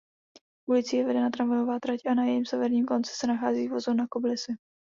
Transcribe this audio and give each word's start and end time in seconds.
Ulicí 0.71 0.97
je 0.97 1.03
vedena 1.05 1.29
tramvajová 1.35 1.77
trať 1.83 1.99
a 2.09 2.13
na 2.13 2.23
jejím 2.25 2.45
severním 2.45 2.85
konci 2.85 3.11
se 3.15 3.27
nachází 3.27 3.67
vozovna 3.67 4.05
Kobylisy. 4.09 4.53